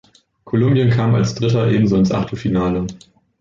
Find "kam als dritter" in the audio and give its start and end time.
0.89-1.67